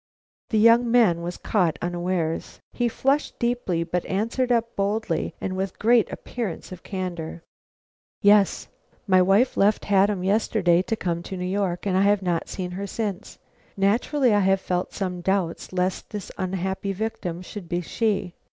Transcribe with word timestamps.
The 0.49 0.57
young 0.57 0.89
man 0.89 1.21
was 1.21 1.37
caught 1.37 1.77
unawares. 1.79 2.59
He 2.73 2.89
flushed 2.89 3.37
deeply, 3.37 3.83
but 3.83 4.03
answered 4.07 4.51
up 4.51 4.75
boldly 4.75 5.35
and 5.39 5.55
with 5.55 5.77
great 5.77 6.11
appearance 6.11 6.71
of 6.71 6.81
candor: 6.81 7.43
"Yes; 8.19 8.67
my 9.05 9.21
wife 9.21 9.55
left 9.55 9.85
Haddam 9.85 10.23
yesterday 10.23 10.81
to 10.81 10.95
come 10.95 11.21
to 11.21 11.37
New 11.37 11.45
York, 11.45 11.85
and 11.85 11.95
I 11.95 12.01
have 12.01 12.23
not 12.23 12.49
seen 12.49 12.71
her 12.71 12.87
since. 12.87 13.37
Naturally 13.77 14.33
I 14.33 14.39
have 14.39 14.59
felt 14.59 14.91
some 14.91 15.21
doubts 15.21 15.71
lest 15.71 16.09
this 16.09 16.31
unhappy 16.35 16.93
victim 16.93 17.43
should 17.43 17.69
be 17.69 17.81
she. 17.81 18.33